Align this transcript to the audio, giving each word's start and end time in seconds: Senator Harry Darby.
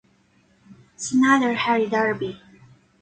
Senator 0.95 1.53
Harry 1.53 1.87
Darby. 1.87 2.41